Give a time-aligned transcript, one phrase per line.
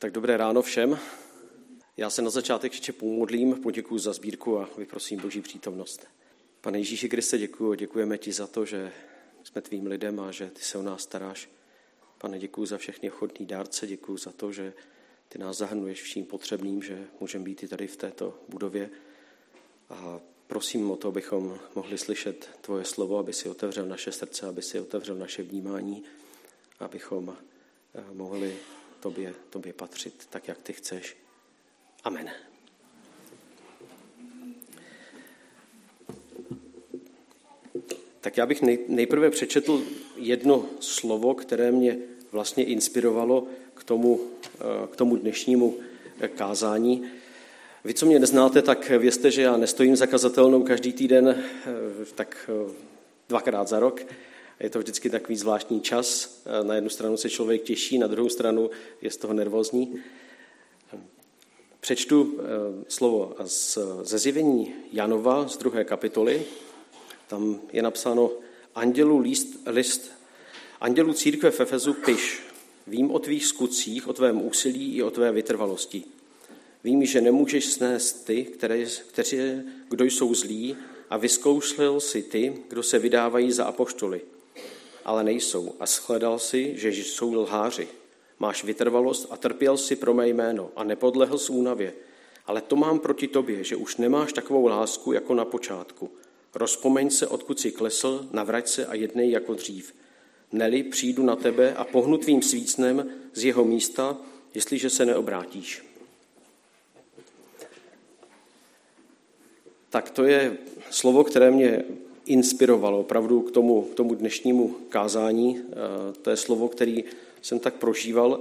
[0.00, 0.98] Tak dobré ráno všem.
[1.96, 6.06] Já se na začátek ještě pomodlím, poděkuji za sbírku a vyprosím Boží přítomnost.
[6.60, 8.92] Pane Ježíši Kriste, děkuji, děkujeme ti za to, že
[9.44, 11.50] jsme tvým lidem a že ty se o nás staráš.
[12.18, 14.72] Pane, děkuji za všechny ochotný dárce, děkuji za to, že
[15.28, 18.90] ty nás zahrnuješ vším potřebným, že můžeme být i tady v této budově.
[19.90, 24.62] A prosím o to, abychom mohli slyšet tvoje slovo, aby si otevřel naše srdce, aby
[24.62, 26.04] si otevřel naše vnímání,
[26.78, 27.36] abychom
[27.94, 28.56] eh, mohli
[29.00, 31.16] tobě, tobě patřit tak, jak ty chceš.
[32.04, 32.30] Amen.
[38.20, 39.82] Tak já bych nejprve přečetl
[40.16, 41.98] jedno slovo, které mě
[42.32, 44.20] vlastně inspirovalo k tomu,
[44.54, 45.76] eh, k tomu dnešnímu
[46.20, 47.10] eh, kázání.
[47.84, 52.50] Vy, co mě neznáte, tak vězte, že já nestojím za kazatelnou každý týden, eh, tak
[53.28, 54.00] dvakrát za rok.
[54.60, 56.38] Je to vždycky takový zvláštní čas.
[56.62, 58.70] Na jednu stranu se člověk těší, na druhou stranu
[59.02, 59.94] je z toho nervózní.
[61.80, 62.40] Přečtu
[62.88, 63.36] slovo
[64.02, 66.42] ze zjevení Janova z druhé kapitoly.
[67.28, 68.30] Tam je napsáno
[68.74, 70.12] Andělu list, list
[70.80, 72.42] Andělu církve v Efezu piš,
[72.86, 76.04] vím o tvých skutcích, o tvém úsilí i o tvé vytrvalosti.
[76.84, 79.38] Vím, že nemůžeš snést ty, které, kteří,
[79.88, 80.76] kdo jsou zlí,
[81.10, 84.20] a vyzkoušel si ty, kdo se vydávají za apoštoly,
[85.10, 85.74] ale nejsou.
[85.80, 87.88] A shledal si, že jsou lháři.
[88.38, 91.92] Máš vytrvalost a trpěl si pro mé jméno a nepodlehl z únavě.
[92.46, 96.10] Ale to mám proti tobě, že už nemáš takovou lásku jako na počátku.
[96.54, 99.94] Rozpomeň se, odkud si klesl, navrať se a jednej jako dřív.
[100.52, 104.16] Neli přijdu na tebe a pohnu tvým svícnem z jeho místa,
[104.54, 105.84] jestliže se neobrátíš.
[109.88, 110.58] Tak to je
[110.90, 111.84] slovo, které mě
[112.30, 115.58] inspirovalo opravdu k tomu, k tomu dnešnímu kázání.
[115.58, 117.04] Eh, to je slovo, který
[117.42, 118.40] jsem tak prožíval.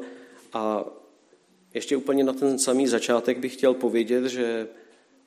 [0.54, 0.86] A
[1.74, 4.68] ještě úplně na ten samý začátek bych chtěl povědět, že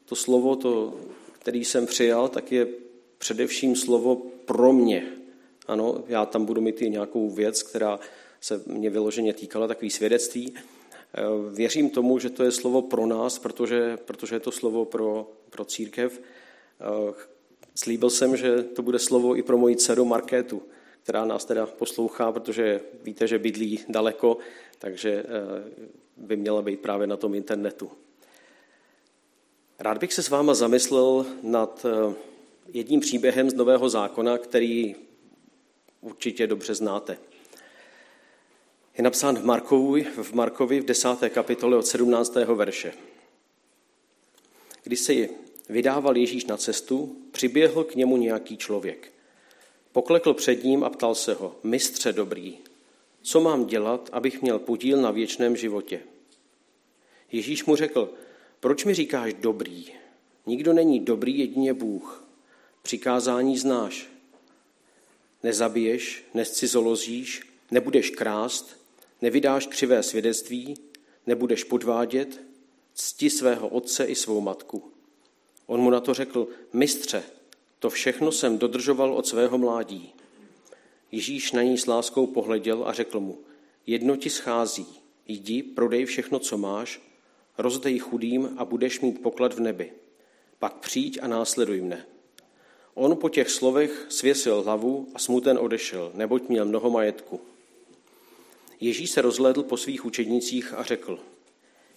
[0.05, 0.95] to slovo, to,
[1.33, 2.67] který jsem přijal, tak je
[3.19, 5.07] především slovo pro mě.
[5.67, 8.01] Ano, já tam budu mít i nějakou věc, která
[8.41, 10.55] se mě vyloženě týkala, takový svědectví.
[10.55, 11.21] Eh,
[11.55, 15.65] věřím tomu, že to je slovo pro nás, protože, protože je to slovo pro, pro
[15.65, 16.21] církev.
[17.73, 20.63] Eh, slíbil jsem, že to bude slovo i pro moji dceru Markétu,
[21.03, 24.39] která nás teda poslouchá, protože víte, že bydlí daleko,
[24.79, 27.91] takže eh, by měla být právě na tom internetu.
[29.79, 31.87] Rád bych se s váma zamyslel nad
[32.69, 34.95] jedním příběhem z Nového zákona, který
[36.01, 37.19] určitě dobře znáte.
[38.99, 42.35] Je napsán v Markovi, v Markovi v desáté kapitole od 17.
[42.35, 42.93] verše.
[44.83, 45.29] Když se
[45.69, 49.13] vydával Ježíš na cestu, přiběhl k němu nějaký člověk.
[49.93, 52.59] Poklekl před ním a ptal se ho, mistře dobrý,
[53.23, 56.01] co mám dělat, abych měl podíl na věčném životě?
[57.33, 58.15] Ježíš mu řekl,
[58.61, 59.87] proč mi říkáš dobrý?
[60.47, 62.25] Nikdo není dobrý, jedině Bůh.
[62.83, 64.09] Přikázání znáš.
[65.43, 68.81] Nezabiješ, nescizolozíš, nebudeš krást,
[69.23, 70.75] nevydáš křivé svědectví,
[71.27, 72.41] nebudeš podvádět,
[72.95, 74.92] cti svého otce i svou matku.
[75.73, 77.23] On mu na to řekl, mistře,
[77.79, 80.13] to všechno jsem dodržoval od svého mládí.
[81.13, 83.39] Ježíš na ní s láskou pohleděl a řekl mu,
[83.87, 84.87] jedno ti schází,
[85.27, 87.01] jdi, prodej všechno, co máš,
[87.59, 89.93] rozdej chudým a budeš mít poklad v nebi.
[90.59, 92.07] Pak přijď a následuj mne.
[92.95, 97.41] On po těch slovech svěsil hlavu a smuten odešel, neboť měl mnoho majetku.
[98.81, 101.19] Ježíš se rozhlédl po svých učednicích a řekl,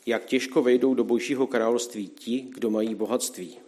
[0.05, 3.64] jak těžko vejdou do božího království ti, kdo mají bohatství.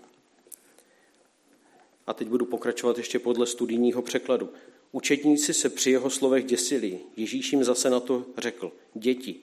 [2.08, 4.50] A teď budu pokračovat ještě podle studijního překladu.
[4.92, 7.00] Učedníci se při jeho slovech děsili.
[7.18, 9.36] Ježíš jim zase na to řekl, děti,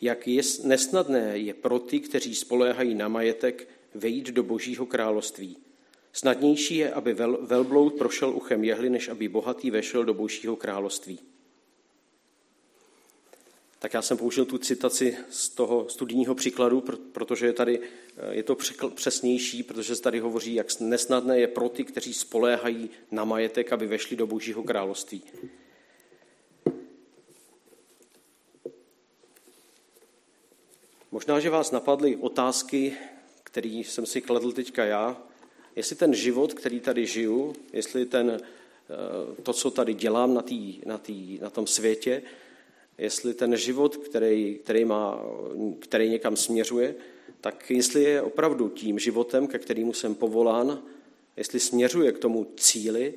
[0.00, 5.56] jak je nesnadné je pro ty, kteří spoléhají na majetek, vejít do božího království.
[6.12, 11.18] Snadnější je, aby vel, velbloud prošel uchem jehly, než aby bohatý vešel do božího království.
[13.82, 18.42] Tak já jsem použil tu citaci z toho studijního příkladu, protože je tady eh, je
[18.42, 18.56] to
[18.94, 23.86] přesnější, protože se tady hovoří, jak nesnadné je pro ty, kteří spoléhají na majetek, aby
[23.86, 25.22] vešli do božího království.
[31.10, 32.96] Možná, že vás napadly otázky,
[33.44, 35.22] které jsem si kladl teďka já,
[35.76, 40.80] jestli ten život, který tady žiju, jestli ten, eh, to, co tady dělám na, tý,
[40.86, 42.22] na, tý, na tom světě,
[43.00, 45.22] jestli ten život, který, který, má,
[45.78, 46.94] který někam směřuje,
[47.40, 50.82] tak jestli je opravdu tím životem, ke kterému jsem povolán,
[51.36, 53.14] jestli směřuje k tomu cíli,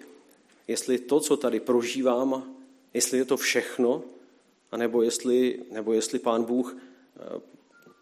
[0.67, 2.55] jestli to, co tady prožívám,
[2.93, 4.03] jestli je to všechno,
[4.71, 7.41] anebo jestli, nebo jestli pán Bůh eh,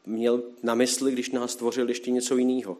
[0.06, 2.78] měl na mysli, když nás stvořil ještě něco jiného.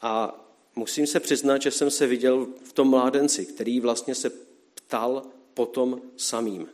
[0.00, 0.44] A
[0.76, 4.30] musím se přiznat, že jsem se viděl v tom mládenci, který vlastně se
[4.74, 5.22] ptal
[5.54, 6.68] potom samým.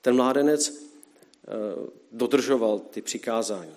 [0.00, 1.50] Ten mládenec eh,
[2.12, 3.74] dodržoval ty přikázání.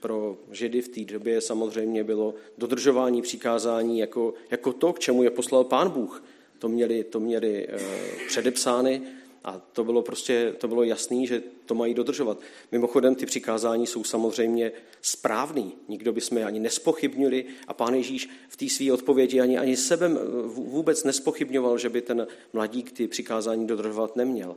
[0.00, 5.30] Pro Židy v té době samozřejmě bylo dodržování přikázání jako, jako to, k čemu je
[5.30, 6.22] poslal Pán Bůh.
[6.58, 7.78] To měli, to měli eh,
[8.26, 9.02] předepsány
[9.46, 12.38] a to bylo prostě, to bylo jasný, že to mají dodržovat.
[12.72, 14.72] Mimochodem, ty přikázání jsou samozřejmě
[15.02, 15.72] správný.
[15.88, 20.10] Nikdo by jsme ani nespochybnili a pán Ježíš v té své odpovědi ani, ani sebe
[20.46, 24.56] vůbec nespochybňoval, že by ten mladík ty přikázání dodržovat neměl.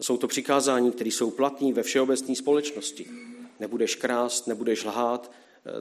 [0.00, 3.06] Jsou to přikázání, které jsou platní ve všeobecné společnosti.
[3.60, 5.32] Nebudeš krást, nebudeš lhát,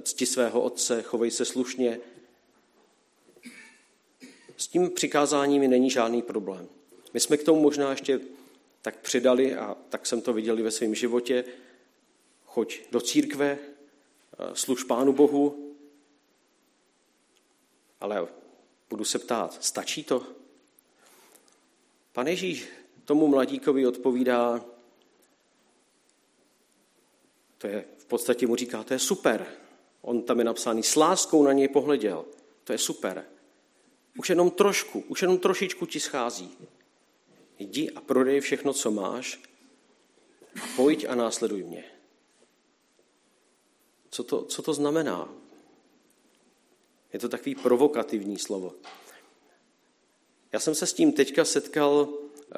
[0.02, 2.00] cti svého otce, chovej se slušně.
[4.58, 6.68] S tím přikázáním není žádný problém.
[7.14, 8.20] My jsme k tomu možná ještě
[8.82, 11.44] tak přidali, a tak jsem to viděl ve svém životě,
[12.46, 15.76] choď do církve, eh, služ Pánu Bohu,
[18.00, 18.28] ale
[18.90, 20.28] budu se ptát, stačí to?
[22.14, 22.68] Pan Ježíš
[23.06, 24.66] tomu mladíkovi odpovídá,
[27.58, 29.48] to je v podstatě mu říká, to je super.
[30.02, 32.26] On tam je napsaný, s láskou na něj pohleděl.
[32.64, 33.26] To je super.
[34.18, 36.58] Už jenom trošku, už jenom trošičku ti schází.
[37.60, 39.42] Jdi a prodej všechno, co máš
[40.56, 41.84] a pojď a následuj mě.
[44.10, 45.30] Co to, co to znamená?
[47.14, 48.74] Je to takový provokativní slovo.
[50.52, 52.56] Já jsem se s tím teďka setkal eh,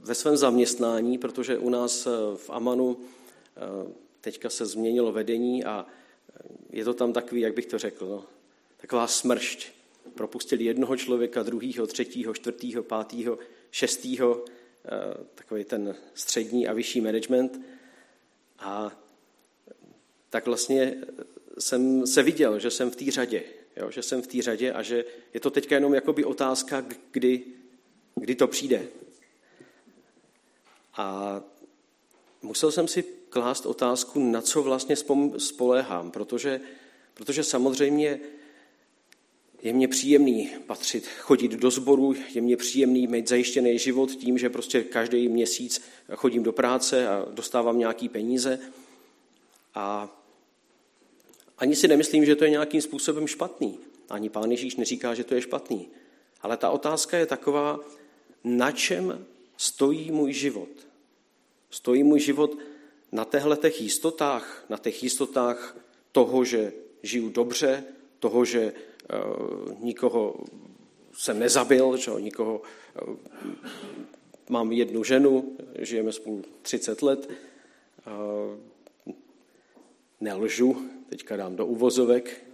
[0.00, 5.86] ve svém zaměstnání, protože u nás eh, v Amanu eh, teďka se změnilo vedení a
[6.70, 8.24] je to tam takový, jak bych to řekl, no,
[8.76, 9.68] taková smršť.
[10.14, 13.38] Propustili jednoho člověka, druhýho, třetího, čtvrtýho, pátýho,
[13.74, 17.60] šestýho, eh, takový ten střední a vyšší management.
[18.58, 18.92] A
[20.30, 20.94] tak vlastně
[21.58, 23.42] jsem se viděl, že jsem v té řadě,
[23.76, 25.04] jo, že jsem v té řadě a že
[25.34, 27.44] je to teďka jenom jakoby otázka, kdy,
[28.14, 28.86] kdy to přijde.
[30.94, 31.40] A
[32.42, 34.96] musel jsem si klást otázku, na co vlastně
[35.38, 36.60] spoléhám, protože,
[37.14, 38.20] protože samozřejmě
[39.64, 44.50] je mně příjemný patřit, chodit do sboru, je mně příjemný mít zajištěný život tím, že
[44.50, 45.82] prostě každý měsíc
[46.14, 48.58] chodím do práce a dostávám nějaký peníze.
[49.74, 50.16] A
[51.58, 53.78] ani si nemyslím, že to je nějakým způsobem špatný.
[54.10, 55.88] Ani pán Ježíš neříká, že to je špatný.
[56.42, 57.80] Ale ta otázka je taková,
[58.44, 59.26] na čem
[59.56, 60.68] stojí můj život?
[61.70, 62.58] Stojí můj život
[63.12, 65.76] na těchto těch jistotách, na těch jistotách
[66.12, 66.72] toho, že
[67.02, 67.84] žiju dobře,
[68.18, 68.72] toho, že
[69.80, 70.34] nikoho
[71.16, 72.62] jsem nezabil, že nikoho,
[72.96, 73.16] eh,
[74.48, 79.10] mám jednu ženu, žijeme spolu 30 let, eh,
[80.20, 82.44] nelžu, teďka dám do uvozovek,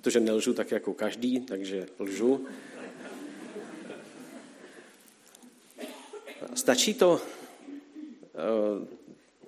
[0.00, 2.46] protože nelžu tak jako každý, takže lžu.
[6.54, 7.20] Stačí to?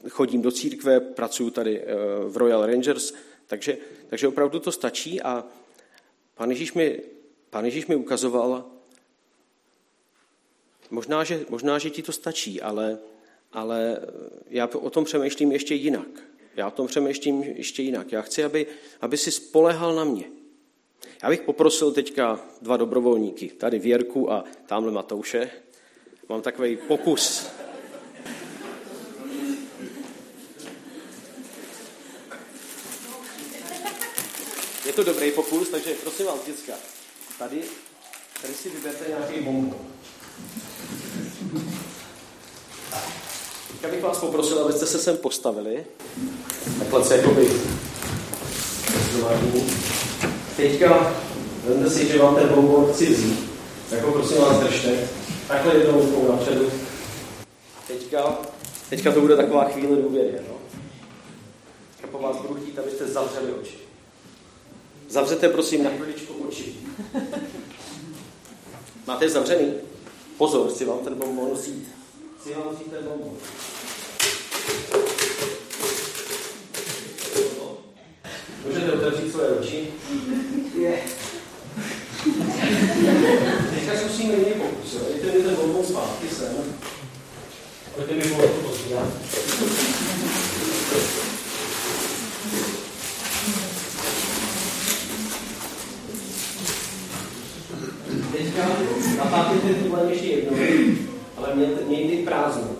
[0.08, 1.84] Chodím do církve, pracuji tady
[2.28, 3.12] v Royal Rangers,
[3.46, 3.76] takže,
[4.08, 5.44] takže opravdu to stačí a
[6.37, 7.00] Pán Ježíš mi,
[7.50, 8.65] pán Ježíš mi ukazoval,
[10.91, 12.99] možná že, možná, že ti to stačí, ale,
[13.53, 14.00] ale
[14.49, 16.09] já o tom přemýšlím ještě jinak.
[16.56, 18.12] Já o tom přemýšlím ještě jinak.
[18.12, 18.66] Já chci, aby,
[19.00, 20.31] aby si spolehal na mě.
[21.23, 25.50] Já bych poprosil teďka dva dobrovolníky, tady Věrku a tamhle Matouše.
[26.28, 27.49] Mám takový pokus
[34.93, 36.73] to dobrý pokus, takže prosím vás, děcka,
[37.38, 37.62] tady,
[38.43, 39.78] tady si vyberte nějaký bonbon.
[43.73, 45.85] Teďka bych vás poprosil, abyste se sem postavili.
[46.78, 47.50] Takhle se jakoby
[50.57, 51.14] Teďka
[51.64, 53.50] vemte si, že vám ten bonbon chci vzít.
[53.90, 55.09] Tak ho prosím vás držte.
[55.49, 56.71] Takhle jednou rukou napředu.
[57.87, 58.38] Teďka,
[58.90, 60.38] teďka to bude taková chvíle důvěry.
[60.49, 60.55] No?
[61.90, 63.86] Teďka po vás budu chtít, abyste zavřeli oči.
[65.08, 66.75] Zavřete prosím na chviličku oči.
[69.06, 69.75] Máte zavřený?
[70.38, 71.88] Pozor, chci vám ten bonbon vzít.
[72.40, 73.36] Chci vám vzít ten bonbon.
[78.66, 79.88] Můžete otevřít svoje oči?
[80.78, 81.02] Je.
[83.75, 84.96] Teďka zkusíme jiný pokus.
[85.12, 86.75] Dejte mi ten bonbon zpátky sem.
[87.94, 89.08] Pojďte mi pohled pozvídat.
[98.36, 98.68] teďka
[99.16, 100.56] natápěte tu ještě jednou,
[101.36, 102.76] ale mějte, mějte prázdnou.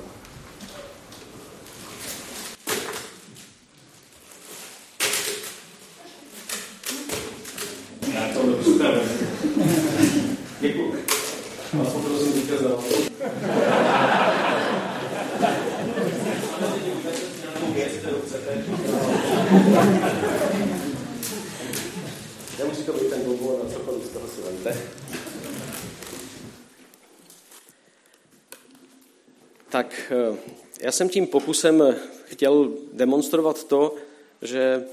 [8.65, 9.01] Super.
[10.61, 11.05] Děkuji.
[11.73, 12.71] Vás poprosím vítěz na
[22.59, 24.77] Nemusí to být ten bonbon na cokoliv z toho si vemte.
[29.77, 30.39] Tak eh,
[30.81, 33.95] já jsem tím pokusem chtěl demonstrovat to,
[34.43, 34.87] že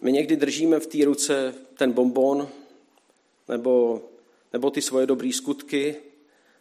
[0.00, 2.48] my někdy držíme v té ruce ten bonbon,
[3.48, 4.02] nebo,
[4.52, 5.96] nebo ty svoje dobré skutky,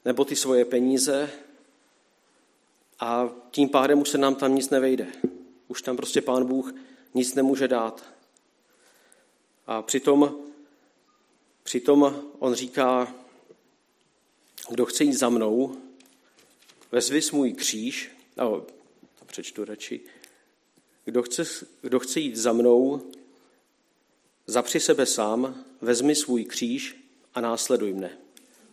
[0.05, 1.29] nebo ty svoje peníze
[2.99, 5.07] a tím pádem už se nám tam nic nevejde.
[5.67, 6.73] Už tam prostě pán Bůh
[7.13, 8.03] nic nemůže dát.
[9.67, 10.35] A přitom,
[11.63, 13.15] přitom on říká,
[14.69, 15.77] kdo chce jít za mnou,
[16.91, 18.65] vezvi svůj kříž, no,
[19.19, 20.00] to přečtu radši,
[21.05, 21.43] kdo chce,
[21.81, 23.01] kdo chce jít za mnou,
[24.48, 28.17] zapři sebe sám, vezmi svůj kříž a následuj mne.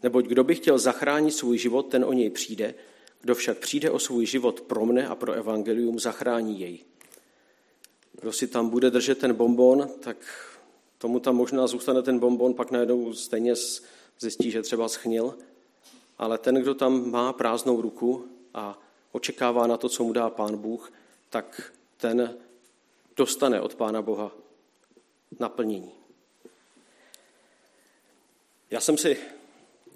[0.03, 2.75] Neboť kdo by chtěl zachránit svůj život, ten o něj přijde,
[3.21, 6.79] kdo však přijde o svůj život pro mne a pro evangelium, zachrání jej.
[8.21, 10.17] Kdo si tam bude držet ten bonbon, tak
[10.99, 13.55] tomu tam možná zůstane ten bonbon, pak najednou stejně
[14.21, 15.39] zjistí, že třeba schnil.
[16.19, 18.79] Ale ten, kdo tam má prázdnou ruku a
[19.13, 20.93] očekává na to, co mu dá Pán Bůh,
[21.31, 22.39] tak ten
[23.17, 24.33] dostane od Pána Boha
[25.41, 25.93] naplnění.
[28.71, 29.17] Já jsem si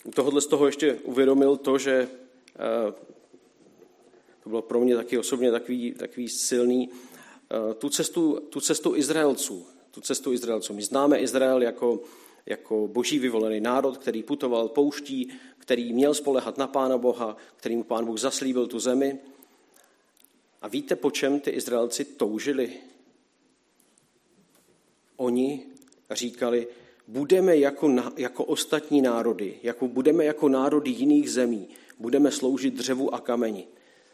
[0.05, 2.09] u tohohle z toho ještě uvědomil to, že
[2.55, 2.93] eh,
[4.43, 9.67] to bylo pro mě taky osobně takový, takový silný, eh, tu cestu, tu cestu Izraelců,
[9.91, 10.75] tu cestu Izraelců.
[10.75, 12.01] My známe Izrael jako,
[12.47, 18.05] jako boží vyvolený národ, který putoval pouští, který měl spolehat na Pána Boha, kterým Pán
[18.05, 19.19] Bůh zaslíbil tu zemi.
[20.63, 22.73] A víte, po čem ty Izraelci toužili?
[25.17, 25.67] Oni
[26.11, 26.67] říkali,
[27.09, 33.21] budeme jako, jako ostatní národy, jako budeme jako národy jiných zemí, budeme sloužit dřevu a
[33.21, 33.67] kameni.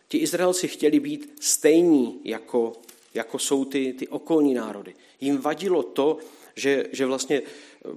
[0.08, 2.72] Ti Izraelci chtěli být stejní, jako,
[3.14, 4.94] jako jsou ty, ty okolní národy.
[5.20, 6.18] Jim vadilo to,
[6.56, 7.42] že, že vlastně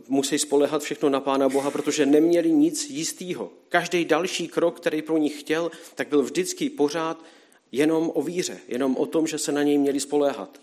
[0.08, 3.52] musí spolehat všechno na Pána Boha, protože neměli nic jistého.
[3.70, 7.24] Každý další krok, který pro nich chtěl, tak byl vždycky pořád
[7.72, 10.62] jenom o víře, jenom o tom, že se na něj měli spoléhat.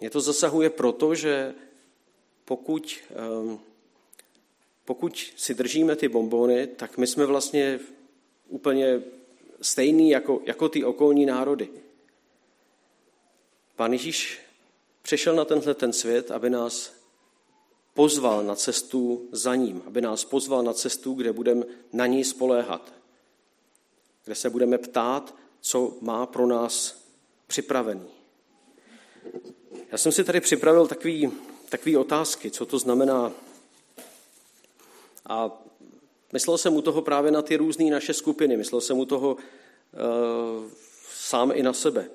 [0.00, 1.54] Mě to zasahuje proto, že
[2.44, 3.58] pokud, ehm,
[4.84, 7.80] pokud si držíme ty bombony, tak my jsme vlastně
[8.48, 9.02] úplně
[9.60, 11.68] stejný jako, jako ty okolní národy.
[13.76, 14.38] Pán Ježíš
[15.08, 16.92] přišel na tenhle ten svět, aby nás
[17.94, 22.92] pozval na cestu za ním, aby nás pozval na cestu, kde budeme na ní spoléhat,
[24.24, 27.02] kde se budeme ptát, co má pro nás
[27.46, 28.08] připravený.
[29.92, 31.32] Já jsem si tady připravil takový,
[31.68, 33.32] takový otázky, co to znamená.
[35.26, 35.62] A
[36.32, 39.40] myslel jsem u toho právě na ty různé naše skupiny, myslel jsem u toho uh,
[41.14, 42.10] sám i na sebe.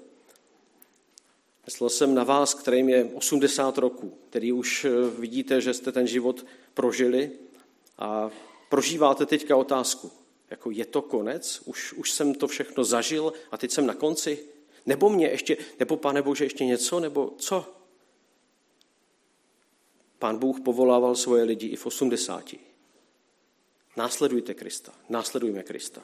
[1.66, 4.90] Myslel jsem na vás, kterým je 80 roků, který už eh,
[5.20, 7.32] vidíte, že jste ten život prožili
[7.98, 8.30] a
[8.70, 10.12] prožíváte teďka otázku,
[10.50, 14.40] jako je to konec, už, už jsem to všechno zažil a teď jsem na konci,
[14.86, 17.76] nebo mě ještě, nebo pane Bože ještě něco, nebo co?
[20.20, 22.56] Pán Bůh povolával svoje lidi i v 80.
[23.98, 26.02] Následujte Krista, následujme Krista.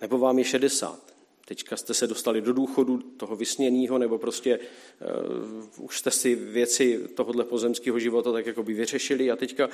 [0.00, 1.09] Nebo vám je 60,
[1.50, 7.08] teďka jste se dostali do důchodu toho vysněného, nebo prostě uh, už jste si věci
[7.14, 9.68] tohohle pozemského života tak jako by vyřešili a teďka,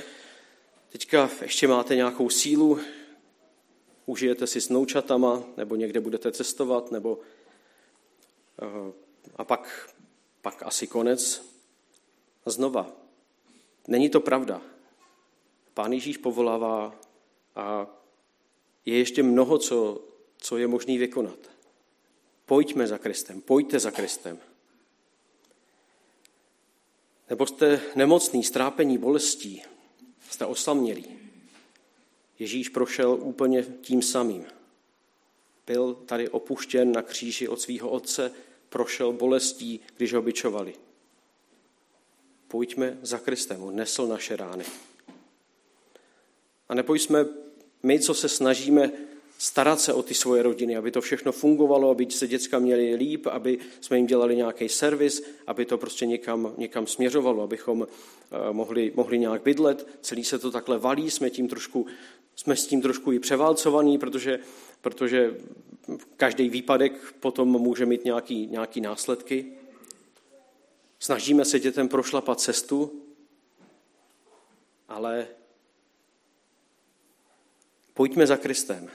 [0.88, 2.78] teďka ještě máte nějakou sílu,
[4.06, 7.18] užijete si s noučatama, nebo někde budete cestovat, nebo
[8.62, 8.92] uh,
[9.36, 9.90] a pak,
[10.42, 11.52] pak asi konec.
[12.46, 12.92] A znova,
[13.88, 14.62] není to pravda.
[15.74, 17.00] Pán Ježíš povolává
[17.56, 17.86] a
[18.86, 20.00] je ještě mnoho, co,
[20.38, 21.55] co je možný vykonat.
[22.46, 24.38] Pojďme za Kristem, pojďte za Kristem.
[27.30, 29.62] Nebo jste nemocný, strápení, bolestí,
[30.30, 31.18] jste osamělí.
[32.38, 34.44] Ježíš prošel úplně tím samým.
[35.66, 38.32] Byl tady opuštěn na kříži od svého otce,
[38.68, 40.74] prošel bolestí, když ho bičovali.
[42.48, 44.64] Pojďme za Kristem, on nesl naše rány.
[46.68, 47.26] A nepojďme
[47.82, 48.92] my, co se snažíme
[49.38, 53.26] starat se o ty svoje rodiny, aby to všechno fungovalo, aby se děcka měli líp,
[53.26, 58.92] aby jsme jim dělali nějaký servis, aby to prostě někam, někam směřovalo, abychom eh, mohli,
[58.94, 59.88] mohli nějak bydlet.
[60.00, 61.86] Celý se to takhle valí, jsme, tím trošku,
[62.36, 64.38] jsme s tím trošku i převálcovaní, protože,
[64.80, 65.34] protože
[66.16, 69.52] každý výpadek potom může mít nějaký, nějaký následky.
[70.98, 73.02] Snažíme se dětem prošlapat cestu,
[74.88, 75.26] ale
[77.94, 78.90] pojďme za Kristem.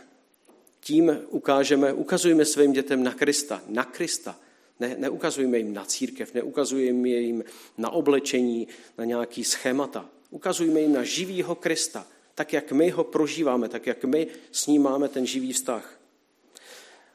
[0.83, 4.39] Tím ukážeme, ukazujeme svým dětem na Krista, na Krista.
[4.79, 7.43] Ne, neukazujeme jim na církev, neukazujeme jim
[7.77, 10.09] na oblečení, na nějaký schémata.
[10.29, 14.81] Ukazujeme jim na živýho Krista, tak jak my ho prožíváme, tak jak my s ním
[14.81, 15.99] máme ten živý vztah.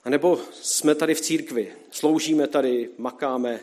[0.04, 3.60] A nebo jsme tady v církvi, sloužíme tady, makáme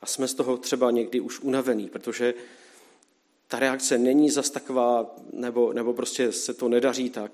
[0.00, 2.34] a jsme z toho třeba někdy už unavený, protože
[3.48, 7.32] ta reakce není zas taková, nebo, nebo prostě se to nedaří tak.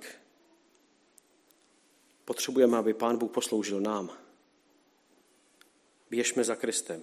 [2.25, 4.11] Potřebujeme, aby Pán Bůh posloužil nám.
[6.11, 7.02] Běžme za Kristem.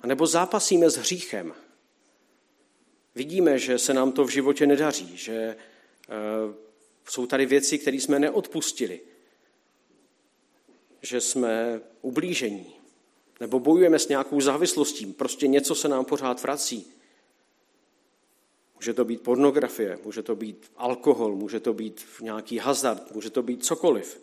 [0.00, 1.54] A nebo zápasíme s hříchem.
[3.14, 5.56] Vidíme, že se nám to v životě nedaří, že e,
[7.08, 9.00] jsou tady věci, které jsme neodpustili,
[11.02, 12.74] že jsme ublížení,
[13.40, 16.92] nebo bojujeme s nějakou závislostí, prostě něco se nám pořád vrací.
[18.78, 23.42] Může to být pornografie, může to být alkohol, může to být nějaký hazard, může to
[23.42, 24.20] být cokoliv.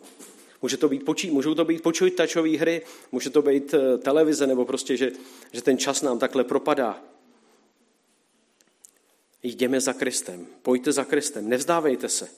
[0.62, 2.82] Může to být počí, můžou to být počítačové hry,
[3.12, 5.12] může to být eh, televize, nebo prostě, že,
[5.52, 7.02] že ten čas nám takhle propadá.
[9.42, 12.28] Jdeme za Kristem, pojďte za Kristem, nevzdávejte se.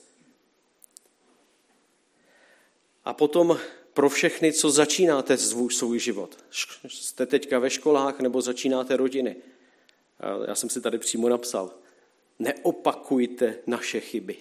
[3.05, 3.59] A potom
[3.93, 6.37] pro všechny, co začínáte svůj, svůj život.
[6.87, 9.35] Jste teďka ve školách nebo začínáte rodiny.
[10.47, 11.73] Já jsem si tady přímo napsal.
[12.39, 14.37] Neopakujte naše chyby.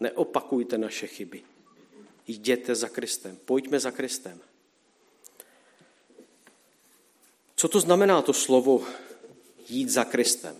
[0.00, 1.42] Neopakujte naše chyby.
[2.26, 3.38] Jděte za Kristem.
[3.44, 4.40] Pojďme za Kristem.
[7.56, 8.86] Co to znamená to slovo
[9.68, 10.56] jít za Kristem?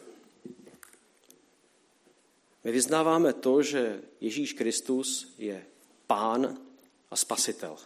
[2.64, 5.66] My vyznáváme to, že Ježíš Kristus je
[6.06, 6.59] pán
[7.11, 7.76] a spasitel.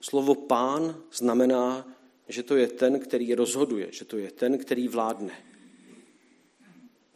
[0.00, 1.96] Slovo pán znamená,
[2.28, 5.47] že to je ten, který rozhoduje, že to je ten, který vládne.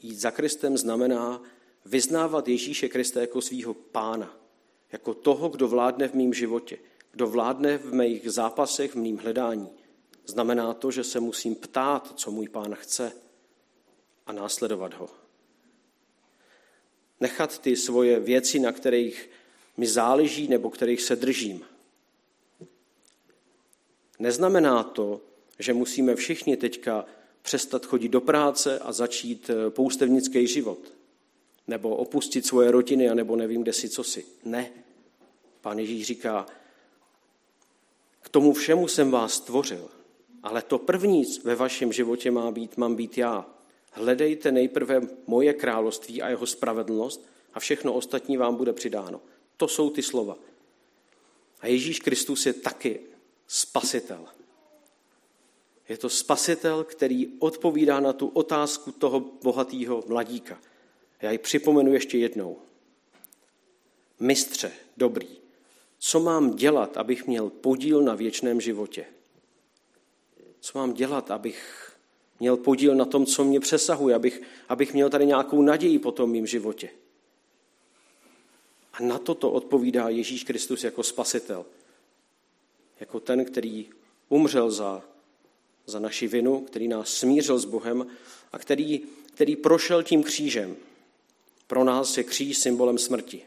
[0.03, 1.43] Jít za Kristem znamená
[1.85, 4.37] vyznávat Ježíše Krista jako svého pána,
[4.93, 6.79] jako toho, kdo vládne v mém životě,
[7.13, 9.69] kdo vládne v mých zápasech, v mým hledání.
[10.27, 13.13] Znamená to, že se musím ptát, co můj pán chce
[14.27, 15.09] a následovat ho.
[17.21, 19.31] Nechat ty svoje věci, na kterých
[19.77, 21.65] mi záleží nebo kterých se držím.
[24.19, 25.21] Neznamená to,
[25.59, 27.07] že musíme všichni teďka
[27.43, 30.79] přestat chodit do práce a začít eh, poustevnický život.
[31.67, 34.25] Nebo opustit svoje rodiny, anebo nevím, kde si, co si.
[34.45, 34.71] Ne.
[35.61, 36.47] Pán Ježíš říká,
[38.23, 39.89] k tomu všemu jsem vás stvořil,
[40.43, 43.47] ale to první ve vašem životě má být, mám být já.
[43.91, 49.21] Hledejte nejprve moje království a jeho spravedlnost a všechno ostatní vám bude přidáno.
[49.57, 50.37] To jsou ty slova.
[51.61, 53.01] A Ježíš Kristus je taky
[53.47, 54.27] spasitel.
[55.89, 60.61] Je to spasitel, který odpovídá na tu otázku toho bohatého mladíka.
[61.23, 62.59] Já ji připomenu ještě jednou.
[64.21, 65.29] Mistře, dobrý,
[65.99, 69.07] co mám dělat, abych měl podíl na věčném životě?
[70.61, 71.93] Co mám dělat, abych
[72.41, 76.31] měl podíl na tom, co mě přesahuje, abych, abych měl tady nějakou naději po tom
[76.31, 76.91] mým životě?
[78.93, 81.67] A na toto odpovídá Ježíš Kristus jako spasitel.
[83.01, 83.91] Jako ten, který
[84.29, 85.03] umřel za,
[85.87, 88.07] za naši vinu, který nás smířil s Bohem
[88.53, 89.01] a který,
[89.35, 90.77] který prošel tím křížem.
[91.67, 93.43] Pro nás je kříž symbolem smrti.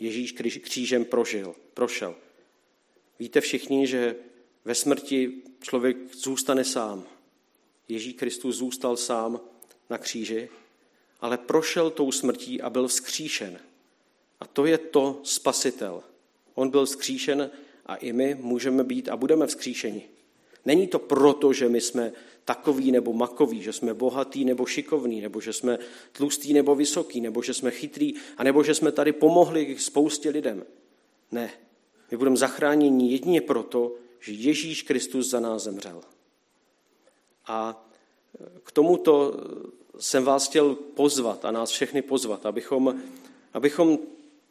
[0.00, 2.14] Ježíš křížem prožil, prošel.
[3.18, 4.16] Víte všichni, že
[4.64, 7.04] ve smrti člověk zůstane sám.
[7.88, 9.40] Ježíš Kristus zůstal sám
[9.90, 10.48] na kříži,
[11.20, 13.60] ale prošel tou smrtí a byl vzkříšen.
[14.40, 16.02] A to je to spasitel.
[16.54, 17.50] On byl vzkříšen
[17.86, 20.08] a i my můžeme být a budeme vzkříšeni.
[20.64, 22.12] Není to proto, že my jsme
[22.44, 25.78] takový nebo makový, že jsme bohatý nebo šikovný, nebo že jsme
[26.12, 30.64] tlustý nebo vysoký, nebo že jsme chytrý, a nebo že jsme tady pomohli spoustě lidem.
[31.32, 31.50] Ne.
[32.10, 36.00] My budeme zachráněni jedině proto, že Ježíš Kristus za nás zemřel.
[37.46, 37.86] A
[38.62, 39.40] k tomuto
[39.98, 43.02] jsem vás chtěl pozvat a nás všechny pozvat, abychom,
[43.52, 43.98] abychom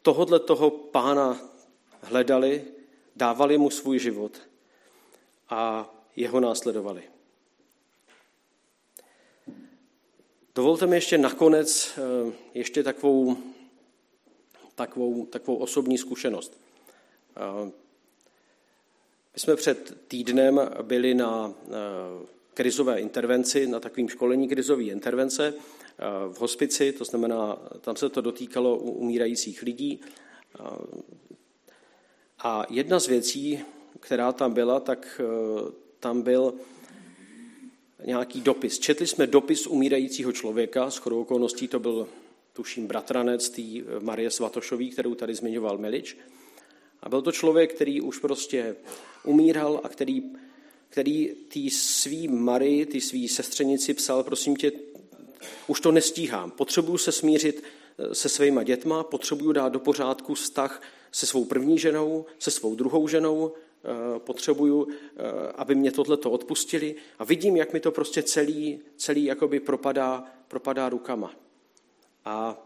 [0.02, 1.42] tohodle toho pána
[2.02, 2.64] hledali,
[3.16, 4.38] dávali mu svůj život
[5.50, 7.04] a jeho následovali.
[10.56, 13.38] Dovolte mi ještě nakonec eh, ještě takovou,
[14.76, 16.58] takovou, takovou osobní zkušenost.
[17.38, 17.72] Eh,
[19.34, 21.72] my jsme před týdnem byli na eh,
[22.54, 25.54] krizové intervenci, na takovým školení krizové intervence
[26.30, 30.02] v hospici, to znamená, tam se to dotýkalo umírajících lidí.
[32.40, 33.60] A jedna z věcí,
[34.00, 35.22] která tam byla, tak
[36.04, 36.54] tam byl
[38.06, 38.80] nějaký dopis.
[38.80, 42.08] Četli jsme dopis umírajícího člověka, s chodou okolností to byl,
[42.54, 43.62] tuším, bratranec té
[44.00, 46.18] Marie Svatošový, kterou tady zmiňoval Milič.
[47.02, 48.76] A byl to člověk, který už prostě
[49.24, 50.24] umíral a který,
[50.90, 54.72] který tý svý Marii, ty svý sestřenici psal, prosím tě,
[55.68, 60.82] už to nestíhám, potřebuju se smířit eh, se svýma dětma, potřebuju dát do pořádku vztah
[61.12, 63.73] se svou první ženou, se svou druhou ženou, eh,
[64.18, 65.22] potřebuju, eh,
[65.56, 70.90] aby mě tohleto odpustili a vidím, jak mi to prostě celý, celý jakoby propadá, propadá
[70.90, 71.34] rukama.
[72.26, 72.66] A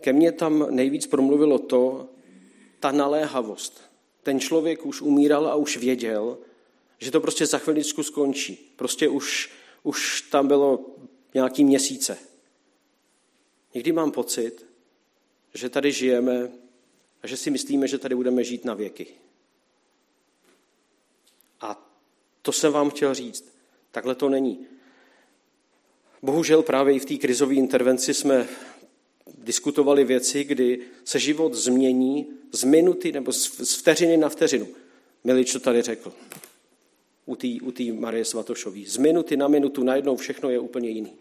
[0.00, 2.08] ke mně tam nejvíc promluvilo to,
[2.80, 3.82] ta naléhavost.
[4.22, 6.38] Ten člověk už umíral a už věděl,
[6.98, 8.72] že to prostě za chviličku skončí.
[8.76, 9.50] Prostě už,
[9.82, 10.96] už tam bylo
[11.34, 12.18] nějaký měsíce.
[13.74, 14.66] Někdy mám pocit,
[15.54, 16.50] že tady žijeme
[17.22, 19.06] a že si myslíme, že tady budeme žít na věky.
[21.60, 21.90] A
[22.42, 23.44] to jsem vám chtěl říct.
[23.90, 24.66] Takhle to není.
[26.22, 28.48] Bohužel právě i v té krizové intervenci jsme
[29.38, 34.68] diskutovali věci, kdy se život změní z minuty nebo z vteřiny na vteřinu.
[35.24, 36.12] Milič to tady řekl
[37.28, 38.80] u té u Marie Svatošové.
[38.86, 41.12] Z minuty na minutu najednou všechno je úplně jiný.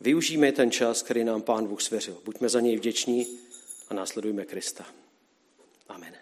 [0.00, 2.18] Využijme ten čas, který nám Pán Bůh svěřil.
[2.24, 3.26] Buďme za něj vděční
[3.88, 4.86] a následujme Krista.
[5.88, 6.14] Amen.